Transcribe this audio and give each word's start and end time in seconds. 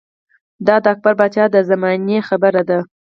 دا 0.67 0.75
د 0.83 0.85
اکبر 0.93 1.13
باچا 1.19 1.45
د 1.51 1.57
زمانې 1.69 2.17
خبره 2.27 2.61
ده 2.69 2.79